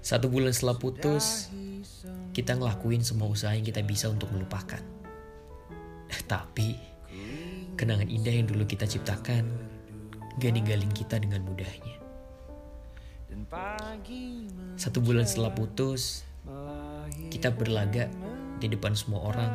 Satu 0.00 0.32
bulan 0.32 0.56
setelah 0.56 0.80
putus, 0.80 1.52
kita 2.32 2.56
ngelakuin 2.56 3.04
semua 3.04 3.28
usaha 3.28 3.52
yang 3.52 3.60
kita 3.60 3.84
bisa 3.84 4.08
untuk 4.08 4.32
melupakan. 4.32 4.80
Tapi, 6.24 6.80
kenangan 7.76 8.08
indah 8.08 8.32
yang 8.40 8.48
dulu 8.48 8.64
kita 8.64 8.88
ciptakan 8.88 9.44
gak 10.40 10.52
ninggalin 10.56 10.88
kita 10.96 11.20
dengan 11.20 11.44
mudahnya. 11.44 12.00
Satu 14.80 15.04
bulan 15.04 15.28
setelah 15.28 15.52
putus, 15.52 16.24
kita 17.28 17.52
berlaga 17.52 18.08
di 18.64 18.72
depan 18.72 18.96
semua 18.96 19.28
orang, 19.28 19.52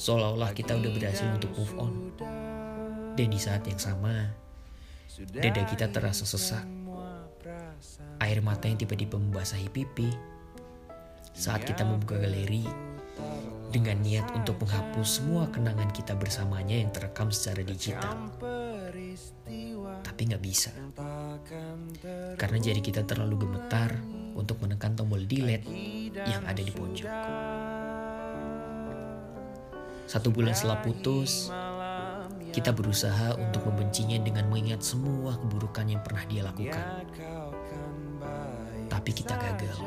seolah-olah 0.00 0.56
kita 0.56 0.72
udah 0.72 0.90
berhasil 0.96 1.28
untuk 1.28 1.52
move 1.60 1.76
on. 1.76 1.92
Dan 3.20 3.28
di 3.28 3.36
saat 3.36 3.68
yang 3.68 3.76
sama, 3.76 4.45
dada 5.24 5.62
kita 5.64 5.88
terasa 5.88 6.28
sesak 6.28 6.64
air 8.20 8.40
mata 8.44 8.68
yang 8.68 8.76
tiba-tiba 8.76 9.16
membasahi 9.16 9.72
pipi 9.72 10.12
saat 11.32 11.64
kita 11.64 11.84
membuka 11.84 12.20
galeri 12.20 12.64
dengan 13.72 13.96
niat 14.00 14.32
untuk 14.36 14.60
menghapus 14.60 15.20
semua 15.20 15.48
kenangan 15.52 15.88
kita 15.92 16.16
bersamanya 16.16 16.80
yang 16.80 16.88
terekam 16.92 17.28
secara 17.28 17.60
digital. 17.60 18.32
Tapi 20.00 20.20
nggak 20.32 20.40
bisa. 20.44 20.72
Karena 22.40 22.56
jari 22.56 22.80
kita 22.80 23.04
terlalu 23.04 23.44
gemetar 23.44 23.92
untuk 24.32 24.64
menekan 24.64 24.96
tombol 24.96 25.20
delete 25.28 25.68
yang 26.16 26.40
ada 26.48 26.60
di 26.60 26.72
pojok. 26.72 27.08
Satu 30.06 30.30
bulan 30.30 30.54
setelah 30.54 30.80
putus, 30.86 31.50
kita 32.56 32.72
berusaha 32.72 33.36
untuk 33.36 33.68
membencinya 33.68 34.16
dengan 34.16 34.48
mengingat 34.48 34.80
semua 34.80 35.36
keburukan 35.36 35.84
yang 35.92 36.00
pernah 36.00 36.24
dia 36.24 36.40
lakukan 36.48 37.04
tapi 39.06 39.22
kita 39.22 39.38
gagal. 39.38 39.78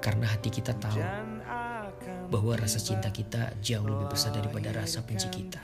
Karena 0.00 0.26
hati 0.32 0.48
kita 0.48 0.72
tahu 0.80 1.02
bahwa 2.32 2.56
rasa 2.56 2.80
cinta 2.80 3.12
kita 3.12 3.52
jauh 3.60 3.84
lebih 3.84 4.08
besar 4.08 4.32
daripada 4.32 4.72
rasa 4.72 5.04
benci 5.04 5.28
kita. 5.28 5.60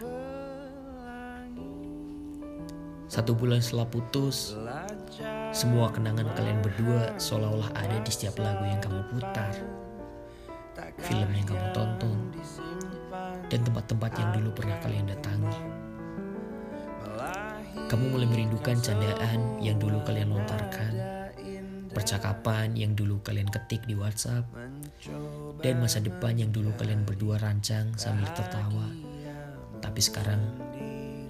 Satu 3.09 3.33
bulan 3.33 3.65
setelah 3.65 3.89
putus, 3.89 4.53
semua 5.57 5.89
kenangan 5.89 6.29
kalian 6.37 6.61
berdua 6.61 7.17
seolah-olah 7.17 7.73
ada 7.73 7.97
di 8.05 8.11
setiap 8.13 8.37
lagu 8.37 8.69
yang 8.69 8.85
kamu 8.85 9.01
putar, 9.09 9.57
film 11.01 11.31
yang 11.33 11.49
kamu 11.49 11.67
tonton, 11.73 12.19
dan 13.49 13.61
tempat-tempat 13.65 14.13
yang 14.17 14.31
dulu 14.37 14.51
pernah 14.53 14.77
kalian 14.85 15.09
datangi. 15.09 15.59
Kamu 17.89 18.05
mulai 18.13 18.29
merindukan 18.29 18.77
candaan 18.85 19.61
yang 19.65 19.81
dulu 19.81 20.05
kalian 20.05 20.29
lontarkan 20.29 21.19
percakapan 21.99 22.79
yang 22.79 22.95
dulu 22.95 23.19
kalian 23.27 23.51
ketik 23.51 23.83
di 23.89 23.99
WhatsApp, 23.99 24.47
dan 25.59 25.83
masa 25.83 25.99
depan 25.99 26.39
yang 26.39 26.55
dulu 26.55 26.71
kalian 26.79 27.03
berdua 27.03 27.43
rancang 27.43 27.91
sambil 27.99 28.31
tertawa, 28.39 28.87
tapi 29.83 29.99
sekarang 29.99 30.39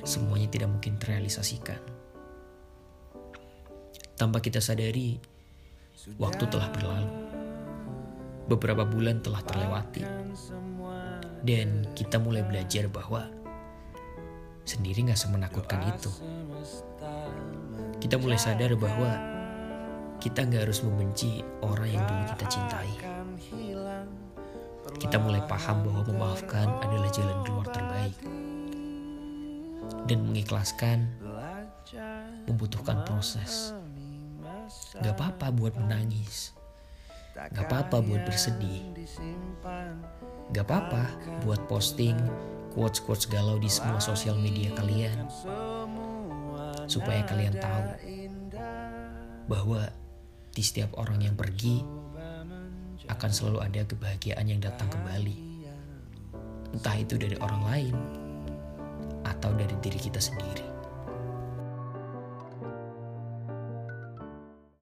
semuanya 0.04 0.52
tidak 0.52 0.68
mungkin 0.68 1.00
terrealisasikan. 1.00 1.80
Tanpa 4.18 4.42
kita 4.44 4.60
sadari, 4.60 5.16
waktu 6.20 6.44
telah 6.50 6.68
berlalu. 6.74 7.27
Beberapa 8.48 8.88
bulan 8.88 9.20
telah 9.20 9.44
terlewati, 9.44 10.02
dan 11.44 11.84
kita 11.92 12.16
mulai 12.16 12.40
belajar 12.42 12.88
bahwa 12.88 13.28
sendiri 14.64 15.04
gak 15.04 15.20
semenakutkan 15.20 15.84
itu. 15.88 16.08
Kita 18.00 18.16
mulai 18.16 18.40
sadar 18.40 18.72
bahwa 18.80 19.10
kita 20.18 20.42
nggak 20.50 20.66
harus 20.66 20.82
membenci 20.82 21.46
orang 21.62 21.88
yang 21.88 22.04
dulu 22.08 22.22
kita 22.34 22.46
cintai. 22.50 22.92
Kita 24.98 25.16
mulai 25.20 25.44
paham 25.46 25.86
bahwa 25.86 26.02
memaafkan 26.10 26.66
adalah 26.82 27.10
jalan 27.14 27.38
keluar 27.46 27.66
terbaik. 27.70 28.16
Dan 30.08 30.24
mengikhlaskan 30.24 31.06
membutuhkan 32.48 33.04
proses. 33.04 33.76
Gak 35.00 35.14
apa-apa 35.16 35.52
buat 35.54 35.76
menangis. 35.78 36.57
Gak 37.38 37.66
apa-apa 37.70 38.02
buat 38.02 38.26
bersedih. 38.26 38.82
Gak 40.50 40.64
apa-apa 40.66 41.02
buat 41.46 41.62
posting 41.70 42.18
quotes-quotes 42.74 43.30
galau 43.30 43.62
di 43.62 43.70
semua 43.70 44.02
sosial 44.02 44.34
media 44.34 44.74
kalian. 44.74 45.30
Supaya 46.90 47.22
kalian 47.22 47.54
tahu 47.62 47.84
bahwa 49.46 49.86
di 50.50 50.62
setiap 50.66 50.98
orang 50.98 51.22
yang 51.22 51.38
pergi, 51.38 51.78
akan 53.08 53.30
selalu 53.32 53.58
ada 53.64 53.80
kebahagiaan 53.88 54.46
yang 54.50 54.60
datang 54.60 54.90
kembali. 54.92 55.62
Entah 56.74 56.96
itu 57.00 57.16
dari 57.16 57.38
orang 57.40 57.62
lain 57.64 57.94
atau 59.24 59.54
dari 59.56 59.72
diri 59.80 59.96
kita 59.96 60.20
sendiri. 60.20 60.77